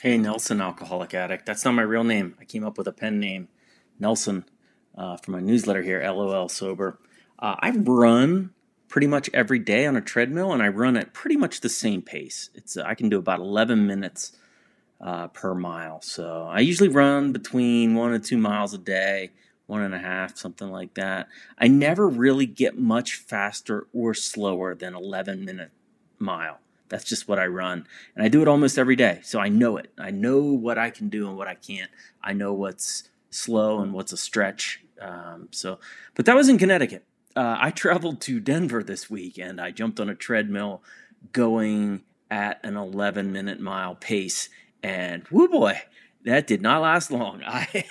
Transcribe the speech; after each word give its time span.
Hey, 0.00 0.16
Nelson, 0.16 0.62
alcoholic 0.62 1.12
addict. 1.12 1.44
That's 1.44 1.62
not 1.62 1.74
my 1.74 1.82
real 1.82 2.04
name. 2.04 2.34
I 2.40 2.46
came 2.46 2.64
up 2.64 2.78
with 2.78 2.88
a 2.88 2.92
pen 2.92 3.20
name, 3.20 3.48
Nelson, 3.98 4.46
uh, 4.96 5.18
for 5.18 5.30
my 5.30 5.40
newsletter 5.40 5.82
here, 5.82 6.02
LOL 6.02 6.48
Sober. 6.48 6.98
Uh, 7.38 7.56
I 7.58 7.68
run 7.72 8.54
pretty 8.88 9.06
much 9.06 9.28
every 9.34 9.58
day 9.58 9.84
on 9.84 9.96
a 9.96 10.00
treadmill, 10.00 10.54
and 10.54 10.62
I 10.62 10.68
run 10.68 10.96
at 10.96 11.12
pretty 11.12 11.36
much 11.36 11.60
the 11.60 11.68
same 11.68 12.00
pace. 12.00 12.48
It's 12.54 12.78
uh, 12.78 12.82
I 12.86 12.94
can 12.94 13.10
do 13.10 13.18
about 13.18 13.40
11 13.40 13.86
minutes 13.86 14.32
uh, 15.02 15.28
per 15.28 15.54
mile. 15.54 16.00
So 16.00 16.48
I 16.50 16.60
usually 16.60 16.88
run 16.88 17.32
between 17.32 17.94
one 17.94 18.14
and 18.14 18.24
two 18.24 18.38
miles 18.38 18.72
a 18.72 18.78
day, 18.78 19.32
one 19.66 19.82
and 19.82 19.94
a 19.94 19.98
half, 19.98 20.38
something 20.38 20.70
like 20.70 20.94
that. 20.94 21.28
I 21.58 21.68
never 21.68 22.08
really 22.08 22.46
get 22.46 22.78
much 22.78 23.16
faster 23.16 23.86
or 23.92 24.14
slower 24.14 24.74
than 24.74 24.94
11 24.94 25.44
minute 25.44 25.72
mile. 26.18 26.58
That's 26.90 27.04
just 27.04 27.28
what 27.28 27.38
I 27.38 27.46
run. 27.46 27.86
And 28.14 28.24
I 28.24 28.28
do 28.28 28.42
it 28.42 28.48
almost 28.48 28.78
every 28.78 28.96
day. 28.96 29.20
So 29.22 29.40
I 29.40 29.48
know 29.48 29.78
it. 29.78 29.90
I 29.98 30.10
know 30.10 30.42
what 30.42 30.76
I 30.76 30.90
can 30.90 31.08
do 31.08 31.28
and 31.28 31.38
what 31.38 31.48
I 31.48 31.54
can't. 31.54 31.90
I 32.22 32.34
know 32.34 32.52
what's 32.52 33.08
slow 33.30 33.80
and 33.80 33.94
what's 33.94 34.12
a 34.12 34.16
stretch. 34.16 34.84
Um, 35.00 35.48
so, 35.52 35.78
but 36.14 36.26
that 36.26 36.36
was 36.36 36.48
in 36.48 36.58
Connecticut. 36.58 37.04
Uh, 37.34 37.56
I 37.58 37.70
traveled 37.70 38.20
to 38.22 38.40
Denver 38.40 38.82
this 38.82 39.08
week 39.08 39.38
and 39.38 39.60
I 39.60 39.70
jumped 39.70 40.00
on 40.00 40.10
a 40.10 40.14
treadmill 40.14 40.82
going 41.32 42.02
at 42.30 42.60
an 42.64 42.76
11 42.76 43.32
minute 43.32 43.60
mile 43.60 43.94
pace. 43.94 44.48
And 44.82 45.26
whoo 45.30 45.48
boy, 45.48 45.80
that 46.24 46.46
did 46.46 46.60
not 46.60 46.82
last 46.82 47.10
long. 47.10 47.42
I, 47.46 47.84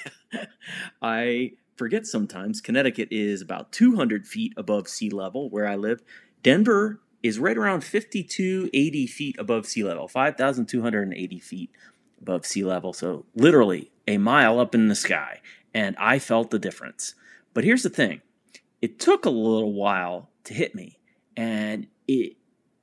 I 1.01 1.51
forget 1.77 2.05
sometimes 2.05 2.59
Connecticut 2.59 3.07
is 3.11 3.41
about 3.41 3.71
200 3.71 4.27
feet 4.27 4.53
above 4.57 4.89
sea 4.89 5.09
level 5.09 5.49
where 5.49 5.67
I 5.67 5.77
live. 5.77 6.01
Denver 6.43 6.99
is 7.21 7.39
right 7.39 7.57
around 7.57 7.81
5280 7.81 9.07
feet 9.07 9.35
above 9.39 9.65
sea 9.65 9.83
level, 9.83 10.07
5,280 10.07 11.39
feet 11.39 11.71
above 12.21 12.45
sea 12.45 12.63
level. 12.63 12.93
So 12.93 13.25
literally 13.35 13.91
a 14.07 14.17
mile 14.17 14.59
up 14.59 14.73
in 14.73 14.87
the 14.87 14.95
sky. 14.95 15.41
And 15.73 15.95
I 15.99 16.19
felt 16.19 16.49
the 16.49 16.59
difference. 16.59 17.15
But 17.53 17.63
here's 17.63 17.83
the 17.83 17.89
thing 17.89 18.21
it 18.81 18.99
took 18.99 19.25
a 19.25 19.29
little 19.29 19.73
while 19.73 20.29
to 20.45 20.53
hit 20.53 20.73
me. 20.75 20.99
And 21.35 21.87
it, 22.07 22.37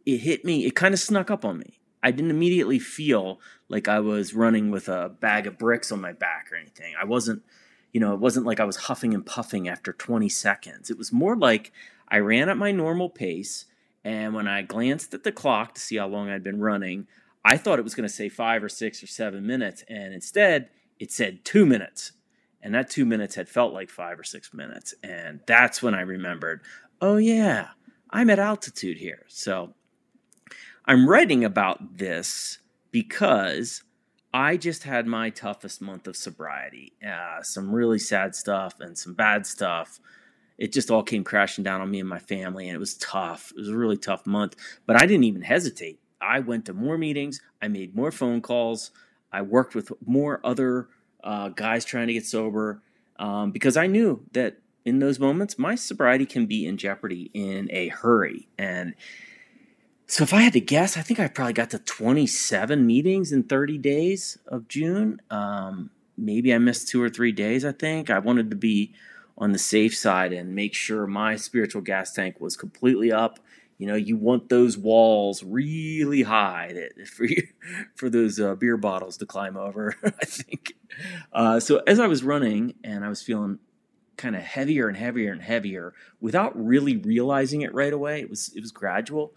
it 0.04 0.18
hit 0.18 0.44
me, 0.44 0.66
it 0.66 0.74
kind 0.74 0.94
of 0.94 1.00
snuck 1.00 1.30
up 1.30 1.44
on 1.44 1.58
me. 1.58 1.80
I 2.02 2.12
didn't 2.12 2.30
immediately 2.30 2.78
feel 2.78 3.40
like 3.68 3.88
I 3.88 3.98
was 3.98 4.34
running 4.34 4.70
with 4.70 4.88
a 4.88 5.08
bag 5.08 5.46
of 5.46 5.58
bricks 5.58 5.90
on 5.90 6.00
my 6.00 6.12
back 6.12 6.48
or 6.52 6.56
anything. 6.56 6.94
I 7.00 7.04
wasn't, 7.04 7.42
you 7.92 8.00
know, 8.00 8.14
it 8.14 8.20
wasn't 8.20 8.46
like 8.46 8.60
I 8.60 8.64
was 8.64 8.76
huffing 8.76 9.12
and 9.12 9.26
puffing 9.26 9.68
after 9.68 9.92
20 9.92 10.28
seconds. 10.28 10.88
It 10.88 10.98
was 10.98 11.12
more 11.12 11.36
like 11.36 11.72
I 12.08 12.18
ran 12.18 12.48
at 12.48 12.56
my 12.56 12.70
normal 12.70 13.10
pace 13.10 13.64
and 14.06 14.34
when 14.34 14.46
I 14.46 14.62
glanced 14.62 15.14
at 15.14 15.24
the 15.24 15.32
clock 15.32 15.74
to 15.74 15.80
see 15.80 15.96
how 15.96 16.06
long 16.06 16.30
I'd 16.30 16.44
been 16.44 16.60
running, 16.60 17.08
I 17.44 17.56
thought 17.56 17.80
it 17.80 17.82
was 17.82 17.96
going 17.96 18.08
to 18.08 18.14
say 18.14 18.28
five 18.28 18.62
or 18.62 18.68
six 18.68 19.02
or 19.02 19.08
seven 19.08 19.44
minutes. 19.44 19.82
And 19.88 20.14
instead, 20.14 20.68
it 21.00 21.10
said 21.10 21.44
two 21.44 21.66
minutes. 21.66 22.12
And 22.62 22.72
that 22.72 22.88
two 22.88 23.04
minutes 23.04 23.34
had 23.34 23.48
felt 23.48 23.72
like 23.72 23.90
five 23.90 24.16
or 24.16 24.22
six 24.22 24.54
minutes. 24.54 24.94
And 25.02 25.40
that's 25.48 25.82
when 25.82 25.92
I 25.92 26.02
remembered, 26.02 26.60
oh, 27.00 27.16
yeah, 27.16 27.70
I'm 28.08 28.30
at 28.30 28.38
altitude 28.38 28.98
here. 28.98 29.24
So 29.26 29.74
I'm 30.84 31.08
writing 31.08 31.44
about 31.44 31.98
this 31.98 32.58
because 32.92 33.82
I 34.32 34.56
just 34.56 34.84
had 34.84 35.08
my 35.08 35.30
toughest 35.30 35.82
month 35.82 36.06
of 36.06 36.16
sobriety. 36.16 36.92
Uh, 37.04 37.42
some 37.42 37.72
really 37.72 37.98
sad 37.98 38.36
stuff 38.36 38.78
and 38.78 38.96
some 38.96 39.14
bad 39.14 39.46
stuff 39.46 39.98
it 40.58 40.72
just 40.72 40.90
all 40.90 41.02
came 41.02 41.24
crashing 41.24 41.64
down 41.64 41.80
on 41.80 41.90
me 41.90 42.00
and 42.00 42.08
my 42.08 42.18
family, 42.18 42.68
and 42.68 42.76
it 42.76 42.80
was 42.80 42.94
tough. 42.94 43.52
It 43.56 43.60
was 43.60 43.68
a 43.68 43.76
really 43.76 43.96
tough 43.96 44.26
month, 44.26 44.56
but 44.86 44.96
I 44.96 45.06
didn't 45.06 45.24
even 45.24 45.42
hesitate. 45.42 46.00
I 46.20 46.40
went 46.40 46.64
to 46.66 46.72
more 46.72 46.96
meetings, 46.96 47.40
I 47.60 47.68
made 47.68 47.94
more 47.94 48.10
phone 48.10 48.40
calls, 48.40 48.90
I 49.32 49.42
worked 49.42 49.74
with 49.74 49.92
more 50.06 50.40
other 50.42 50.88
uh, 51.22 51.50
guys 51.50 51.84
trying 51.84 52.06
to 52.06 52.14
get 52.14 52.24
sober 52.24 52.80
um, 53.18 53.50
because 53.50 53.76
I 53.76 53.86
knew 53.86 54.24
that 54.32 54.58
in 54.84 55.00
those 55.00 55.18
moments, 55.18 55.58
my 55.58 55.74
sobriety 55.74 56.24
can 56.24 56.46
be 56.46 56.64
in 56.64 56.76
jeopardy 56.76 57.30
in 57.34 57.68
a 57.72 57.88
hurry. 57.88 58.48
And 58.56 58.94
so, 60.06 60.22
if 60.22 60.32
I 60.32 60.42
had 60.42 60.52
to 60.52 60.60
guess, 60.60 60.96
I 60.96 61.02
think 61.02 61.18
I 61.18 61.26
probably 61.26 61.52
got 61.52 61.70
to 61.70 61.80
27 61.80 62.86
meetings 62.86 63.32
in 63.32 63.42
30 63.42 63.78
days 63.78 64.38
of 64.46 64.68
June. 64.68 65.20
Um, 65.28 65.90
maybe 66.16 66.54
I 66.54 66.58
missed 66.58 66.88
two 66.88 67.02
or 67.02 67.10
three 67.10 67.32
days, 67.32 67.64
I 67.64 67.72
think. 67.72 68.08
I 68.08 68.20
wanted 68.20 68.50
to 68.50 68.56
be 68.56 68.94
on 69.38 69.52
the 69.52 69.58
safe 69.58 69.96
side 69.96 70.32
and 70.32 70.54
make 70.54 70.74
sure 70.74 71.06
my 71.06 71.36
spiritual 71.36 71.82
gas 71.82 72.12
tank 72.12 72.40
was 72.40 72.56
completely 72.56 73.12
up. 73.12 73.38
You 73.78 73.86
know, 73.86 73.94
you 73.94 74.16
want 74.16 74.48
those 74.48 74.78
walls 74.78 75.42
really 75.42 76.22
high 76.22 76.72
that 76.72 77.06
for 77.14 77.24
you, 77.24 77.46
for 77.94 78.08
those 78.08 78.40
uh, 78.40 78.54
beer 78.54 78.76
bottles 78.76 79.16
to 79.18 79.26
climb 79.26 79.56
over. 79.56 79.94
I 80.04 80.24
think. 80.24 80.74
Uh, 81.32 81.60
so 81.60 81.82
as 81.86 82.00
I 82.00 82.06
was 82.06 82.24
running 82.24 82.74
and 82.82 83.04
I 83.04 83.08
was 83.08 83.22
feeling 83.22 83.58
kind 84.16 84.34
of 84.34 84.42
heavier 84.42 84.88
and 84.88 84.96
heavier 84.96 85.30
and 85.30 85.42
heavier 85.42 85.92
without 86.22 86.56
really 86.56 86.96
realizing 86.96 87.60
it 87.60 87.74
right 87.74 87.92
away, 87.92 88.20
it 88.20 88.30
was 88.30 88.50
it 88.56 88.60
was 88.60 88.72
gradual. 88.72 89.34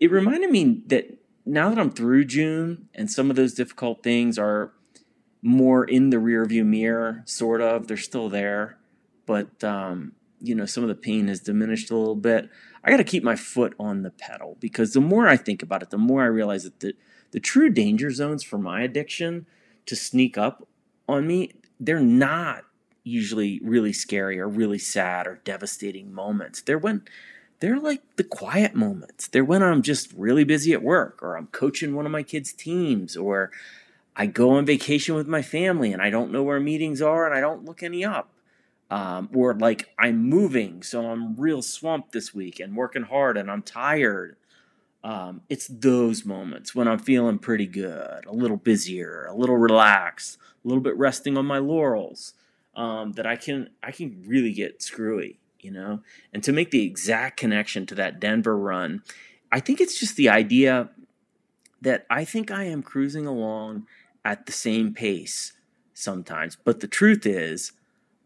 It 0.00 0.10
reminded 0.10 0.50
me 0.50 0.82
that 0.86 1.18
now 1.44 1.68
that 1.68 1.78
I'm 1.78 1.90
through 1.90 2.24
June 2.24 2.88
and 2.94 3.10
some 3.10 3.28
of 3.30 3.36
those 3.36 3.54
difficult 3.54 4.02
things 4.02 4.38
are 4.38 4.72
more 5.42 5.84
in 5.84 6.10
the 6.10 6.16
rearview 6.16 6.64
mirror, 6.64 7.22
sort 7.24 7.60
of, 7.60 7.86
they're 7.86 7.96
still 7.96 8.28
there 8.28 8.78
but 9.26 9.62
um, 9.62 10.12
you 10.40 10.54
know 10.54 10.66
some 10.66 10.84
of 10.84 10.88
the 10.88 10.94
pain 10.94 11.28
has 11.28 11.40
diminished 11.40 11.90
a 11.90 11.96
little 11.96 12.16
bit. 12.16 12.48
I 12.82 12.90
got 12.90 12.98
to 12.98 13.04
keep 13.04 13.22
my 13.22 13.36
foot 13.36 13.74
on 13.78 14.02
the 14.02 14.10
pedal 14.10 14.56
because 14.60 14.92
the 14.92 15.00
more 15.00 15.28
I 15.28 15.36
think 15.36 15.62
about 15.62 15.82
it, 15.82 15.90
the 15.90 15.98
more 15.98 16.22
I 16.22 16.26
realize 16.26 16.64
that 16.64 16.80
the 16.80 16.94
the 17.32 17.40
true 17.40 17.68
danger 17.68 18.10
zones 18.10 18.42
for 18.42 18.58
my 18.58 18.82
addiction 18.82 19.46
to 19.86 19.96
sneak 19.96 20.38
up 20.38 20.66
on 21.08 21.26
me, 21.26 21.52
they're 21.78 22.00
not 22.00 22.64
usually 23.02 23.60
really 23.62 23.92
scary 23.92 24.38
or 24.38 24.48
really 24.48 24.78
sad 24.78 25.26
or 25.26 25.40
devastating 25.44 26.12
moments. 26.12 26.60
They're 26.62 26.78
when 26.78 27.02
they're 27.60 27.78
like 27.78 28.02
the 28.16 28.24
quiet 28.24 28.74
moments. 28.74 29.28
They're 29.28 29.44
when 29.44 29.62
I'm 29.62 29.82
just 29.82 30.12
really 30.12 30.44
busy 30.44 30.72
at 30.72 30.82
work 30.82 31.22
or 31.22 31.36
I'm 31.36 31.46
coaching 31.48 31.94
one 31.94 32.06
of 32.06 32.12
my 32.12 32.22
kids' 32.22 32.52
teams 32.52 33.16
or 33.16 33.50
I 34.14 34.26
go 34.26 34.50
on 34.50 34.66
vacation 34.66 35.14
with 35.14 35.28
my 35.28 35.42
family 35.42 35.92
and 35.92 36.02
I 36.02 36.10
don't 36.10 36.32
know 36.32 36.42
where 36.42 36.60
meetings 36.60 37.00
are 37.00 37.26
and 37.26 37.34
I 37.34 37.40
don't 37.40 37.64
look 37.64 37.82
any 37.82 38.04
up 38.04 38.30
um, 38.90 39.28
or 39.34 39.54
like 39.54 39.90
I'm 39.98 40.22
moving, 40.22 40.82
so 40.82 41.10
I'm 41.10 41.36
real 41.36 41.62
swamped 41.62 42.12
this 42.12 42.34
week 42.34 42.60
and 42.60 42.76
working 42.76 43.02
hard 43.02 43.36
and 43.36 43.50
I'm 43.50 43.62
tired. 43.62 44.36
Um, 45.02 45.42
it's 45.48 45.68
those 45.68 46.24
moments 46.24 46.74
when 46.74 46.88
I'm 46.88 46.98
feeling 46.98 47.38
pretty 47.38 47.66
good, 47.66 48.26
a 48.26 48.32
little 48.32 48.56
busier, 48.56 49.26
a 49.26 49.34
little 49.34 49.56
relaxed, 49.56 50.38
a 50.64 50.68
little 50.68 50.82
bit 50.82 50.96
resting 50.96 51.36
on 51.36 51.46
my 51.46 51.58
laurels, 51.58 52.34
um, 52.74 53.12
that 53.12 53.26
I 53.26 53.36
can 53.36 53.70
I 53.82 53.92
can 53.92 54.24
really 54.26 54.52
get 54.52 54.82
screwy, 54.82 55.38
you 55.60 55.70
know. 55.70 56.00
And 56.32 56.42
to 56.44 56.52
make 56.52 56.70
the 56.70 56.84
exact 56.84 57.36
connection 57.36 57.86
to 57.86 57.94
that 57.96 58.20
Denver 58.20 58.56
run, 58.56 59.02
I 59.50 59.60
think 59.60 59.80
it's 59.80 59.98
just 59.98 60.16
the 60.16 60.28
idea 60.28 60.90
that 61.80 62.06
I 62.10 62.24
think 62.24 62.50
I 62.50 62.64
am 62.64 62.82
cruising 62.82 63.26
along 63.26 63.86
at 64.24 64.46
the 64.46 64.52
same 64.52 64.92
pace 64.92 65.52
sometimes, 65.94 66.56
but 66.56 66.80
the 66.80 66.88
truth 66.88 67.24
is 67.24 67.72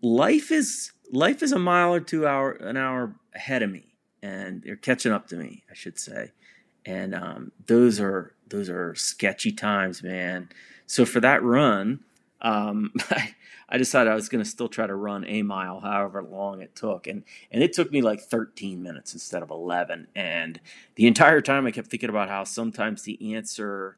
life 0.02 0.50
is 0.50 0.92
life 1.12 1.42
is 1.42 1.52
a 1.52 1.58
mile 1.58 1.94
or 1.94 2.00
two 2.00 2.26
hour 2.26 2.52
an 2.52 2.76
hour 2.76 3.14
ahead 3.34 3.62
of 3.62 3.70
me, 3.70 3.94
and 4.22 4.62
they're 4.62 4.76
catching 4.76 5.12
up 5.12 5.28
to 5.28 5.36
me, 5.36 5.64
I 5.70 5.74
should 5.74 5.98
say. 5.98 6.32
And 6.86 7.14
um, 7.14 7.52
those 7.66 8.00
are 8.00 8.34
those 8.48 8.70
are 8.70 8.94
sketchy 8.94 9.52
times, 9.52 10.02
man. 10.02 10.48
So 10.86 11.04
for 11.04 11.20
that 11.20 11.42
run, 11.42 12.00
um, 12.40 12.92
I, 13.10 13.34
I 13.68 13.78
decided 13.78 14.10
I 14.10 14.14
was 14.14 14.28
going 14.28 14.42
to 14.42 14.50
still 14.50 14.68
try 14.68 14.86
to 14.86 14.94
run 14.94 15.24
a 15.26 15.42
mile, 15.42 15.80
however 15.80 16.22
long 16.22 16.62
it 16.62 16.74
took, 16.74 17.06
and 17.06 17.24
and 17.50 17.62
it 17.62 17.72
took 17.72 17.92
me 17.92 18.02
like 18.02 18.20
13 18.20 18.82
minutes 18.82 19.12
instead 19.12 19.42
of 19.42 19.50
11. 19.50 20.08
And 20.14 20.60
the 20.96 21.06
entire 21.06 21.40
time, 21.40 21.66
I 21.66 21.70
kept 21.70 21.88
thinking 21.88 22.10
about 22.10 22.28
how 22.28 22.44
sometimes 22.44 23.02
the 23.02 23.34
answer 23.34 23.96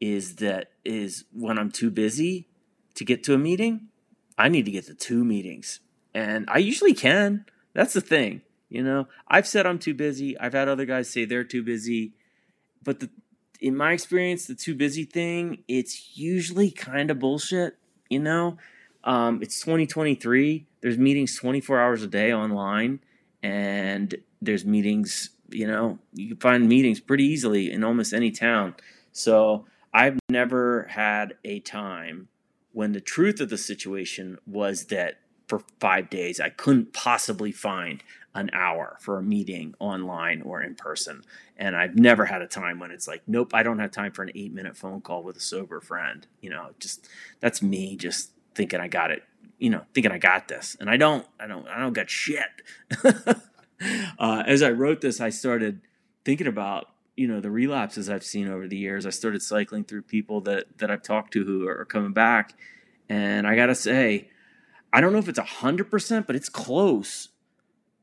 is 0.00 0.36
that 0.36 0.70
is 0.84 1.24
when 1.32 1.58
I'm 1.58 1.70
too 1.70 1.90
busy 1.90 2.48
to 2.94 3.04
get 3.04 3.22
to 3.24 3.34
a 3.34 3.38
meeting, 3.38 3.88
I 4.38 4.48
need 4.48 4.64
to 4.64 4.70
get 4.70 4.86
to 4.86 4.94
two 4.94 5.24
meetings. 5.24 5.80
And 6.14 6.48
I 6.48 6.58
usually 6.58 6.94
can. 6.94 7.46
That's 7.74 7.92
the 7.92 8.00
thing. 8.00 8.42
You 8.68 8.82
know, 8.82 9.08
I've 9.28 9.46
said 9.46 9.66
I'm 9.66 9.78
too 9.78 9.94
busy. 9.94 10.38
I've 10.38 10.54
had 10.54 10.68
other 10.68 10.86
guys 10.86 11.10
say 11.10 11.24
they're 11.24 11.44
too 11.44 11.62
busy. 11.62 12.14
But 12.82 13.00
the, 13.00 13.10
in 13.60 13.76
my 13.76 13.92
experience, 13.92 14.46
the 14.46 14.54
too 14.54 14.74
busy 14.74 15.04
thing, 15.04 15.62
it's 15.68 16.16
usually 16.16 16.70
kind 16.70 17.10
of 17.10 17.18
bullshit. 17.18 17.76
You 18.08 18.20
know, 18.20 18.56
um, 19.04 19.42
it's 19.42 19.60
2023. 19.60 20.66
There's 20.80 20.98
meetings 20.98 21.38
24 21.38 21.80
hours 21.80 22.02
a 22.02 22.06
day 22.06 22.32
online, 22.32 23.00
and 23.42 24.14
there's 24.40 24.64
meetings. 24.64 25.30
You 25.50 25.66
know, 25.66 25.98
you 26.14 26.28
can 26.28 26.38
find 26.38 26.68
meetings 26.68 26.98
pretty 26.98 27.24
easily 27.24 27.70
in 27.70 27.84
almost 27.84 28.14
any 28.14 28.30
town. 28.30 28.74
So 29.12 29.66
I've 29.92 30.18
never 30.30 30.84
had 30.84 31.34
a 31.44 31.60
time 31.60 32.28
when 32.72 32.92
the 32.92 33.00
truth 33.00 33.40
of 33.40 33.48
the 33.48 33.58
situation 33.58 34.38
was 34.46 34.86
that 34.86 35.20
for 35.48 35.62
five 35.80 36.08
days 36.08 36.40
I 36.40 36.48
couldn't 36.48 36.92
possibly 36.92 37.52
find 37.52 38.02
an 38.34 38.50
hour 38.52 38.96
for 39.00 39.18
a 39.18 39.22
meeting 39.22 39.74
online 39.78 40.42
or 40.42 40.62
in 40.62 40.74
person. 40.74 41.22
And 41.56 41.76
I've 41.76 41.96
never 41.96 42.24
had 42.24 42.42
a 42.42 42.46
time 42.46 42.78
when 42.78 42.90
it's 42.90 43.06
like, 43.06 43.22
nope, 43.26 43.52
I 43.54 43.62
don't 43.62 43.78
have 43.78 43.90
time 43.90 44.12
for 44.12 44.22
an 44.22 44.30
eight 44.34 44.52
minute 44.52 44.76
phone 44.76 45.00
call 45.00 45.22
with 45.22 45.36
a 45.36 45.40
sober 45.40 45.80
friend. 45.80 46.26
You 46.40 46.50
know, 46.50 46.70
just 46.78 47.08
that's 47.40 47.62
me 47.62 47.96
just 47.96 48.32
thinking 48.54 48.80
I 48.80 48.88
got 48.88 49.10
it, 49.10 49.22
you 49.58 49.70
know, 49.70 49.82
thinking 49.94 50.12
I 50.12 50.18
got 50.18 50.48
this. 50.48 50.76
And 50.80 50.88
I 50.88 50.96
don't, 50.96 51.26
I 51.38 51.46
don't, 51.46 51.68
I 51.68 51.78
don't 51.78 51.92
got 51.92 52.08
shit. 52.08 52.46
uh, 54.18 54.42
as 54.46 54.62
I 54.62 54.70
wrote 54.70 55.00
this, 55.00 55.20
I 55.20 55.30
started 55.30 55.80
thinking 56.24 56.46
about 56.46 56.86
you 57.16 57.28
know 57.28 57.40
the 57.40 57.50
relapses 57.50 58.08
I've 58.08 58.24
seen 58.24 58.48
over 58.48 58.66
the 58.66 58.76
years. 58.76 59.06
I 59.06 59.10
started 59.10 59.42
cycling 59.42 59.84
through 59.84 60.02
people 60.02 60.40
that 60.42 60.78
that 60.78 60.90
I've 60.90 61.02
talked 61.02 61.32
to 61.34 61.44
who 61.44 61.68
are 61.68 61.84
coming 61.84 62.12
back, 62.12 62.54
and 63.08 63.46
I 63.46 63.56
gotta 63.56 63.74
say, 63.74 64.28
I 64.92 65.00
don't 65.00 65.12
know 65.12 65.18
if 65.18 65.28
it's 65.28 65.38
hundred 65.38 65.90
percent, 65.90 66.26
but 66.26 66.36
it's 66.36 66.48
close. 66.48 67.28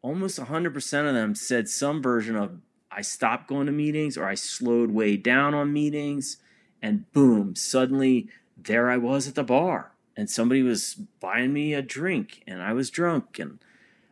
Almost 0.01 0.39
hundred 0.39 0.73
percent 0.73 1.07
of 1.07 1.13
them 1.13 1.35
said 1.35 1.67
some 1.67 2.01
version 2.01 2.35
of 2.35 2.59
I 2.91 3.01
stopped 3.01 3.47
going 3.47 3.67
to 3.67 3.71
meetings 3.71 4.17
or 4.17 4.25
I 4.25 4.35
slowed 4.35 4.91
way 4.91 5.17
down 5.17 5.53
on 5.53 5.73
meetings, 5.73 6.37
and 6.81 7.11
boom, 7.11 7.55
suddenly 7.55 8.29
there 8.57 8.89
I 8.89 8.97
was 8.97 9.27
at 9.27 9.35
the 9.35 9.43
bar, 9.43 9.91
and 10.15 10.29
somebody 10.29 10.61
was 10.61 10.95
buying 11.19 11.53
me 11.53 11.73
a 11.73 11.81
drink, 11.81 12.43
and 12.47 12.61
I 12.61 12.73
was 12.73 12.89
drunk, 12.89 13.39
and 13.39 13.59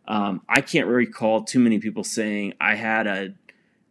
um, 0.07 0.41
I 0.47 0.61
can't 0.61 0.87
recall 0.87 1.43
too 1.43 1.59
many 1.59 1.79
people 1.79 2.03
saying 2.03 2.53
I 2.59 2.75
had 2.75 3.07
a 3.07 3.33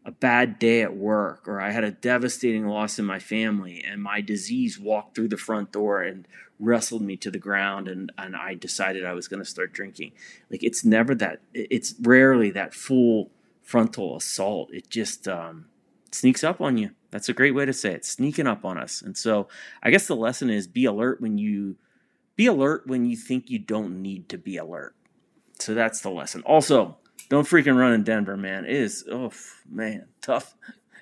a 0.07 0.13
bad 0.13 0.61
day 0.61 0.83
at 0.83 0.97
work 0.97 1.49
or 1.49 1.61
I 1.61 1.73
had 1.73 1.83
a 1.83 1.91
devastating 1.91 2.65
loss 2.69 2.97
in 2.97 3.05
my 3.05 3.19
family 3.19 3.83
and 3.85 4.01
my 4.01 4.21
disease 4.21 4.79
walked 4.79 5.17
through 5.17 5.29
the 5.29 5.37
front 5.37 5.73
door 5.73 6.01
and 6.01 6.29
wrestled 6.61 7.03
me 7.03 7.17
to 7.17 7.31
the 7.31 7.41
ground 7.41 7.89
and, 7.89 8.13
and 8.17 8.37
I 8.37 8.55
decided 8.55 9.05
I 9.05 9.15
was 9.15 9.27
going 9.27 9.43
to 9.43 9.51
start 9.51 9.73
drinking. 9.73 10.13
Like 10.49 10.63
it's 10.63 10.85
never 10.85 11.13
that, 11.17 11.41
it's 11.53 11.97
rarely 12.01 12.53
that 12.53 12.73
full 12.73 13.33
frontal 13.63 14.17
assault. 14.17 14.73
It 14.73 14.89
just 14.89 15.27
um, 15.27 15.67
sneaks 16.13 16.45
up 16.45 16.61
on 16.61 16.79
you. 16.79 16.91
That's 17.11 17.29
a 17.29 17.35
great 17.35 17.57
way 17.57 17.65
to 17.65 17.73
say 17.73 17.93
it, 17.93 18.05
sneaking 18.05 18.47
up 18.47 18.65
on 18.65 18.79
us. 18.79 19.03
And 19.03 19.17
so 19.17 19.49
I 19.83 19.91
guess 19.91 20.07
the 20.07 20.15
lesson 20.15 20.51
is 20.51 20.69
be 20.69 20.85
alert 20.85 21.21
when 21.21 21.37
you, 21.37 21.79
be 22.37 22.47
alert 22.47 22.87
when 22.87 23.07
you 23.07 23.17
think 23.17 23.51
you 23.51 23.59
don't 23.59 24.01
need 24.03 24.29
to 24.29 24.39
be 24.39 24.57
alert. 24.57 24.95
So 25.59 25.75
that's 25.75 26.01
the 26.01 26.11
lesson. 26.11 26.43
Also, 26.43 26.99
don't 27.29 27.47
freaking 27.47 27.79
run 27.79 27.93
in 27.93 28.03
Denver, 28.03 28.37
man. 28.37 28.65
It 28.65 28.73
is, 28.73 29.05
oh, 29.11 29.33
man, 29.71 30.07
tough. 30.21 30.55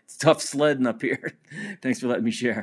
It's 0.05 0.17
tough 0.17 0.43
sledding 0.43 0.87
up 0.87 1.03
here. 1.03 1.33
Thanks 1.83 2.01
for 2.01 2.09
letting 2.09 2.25
me 2.25 2.31
share. 2.31 2.63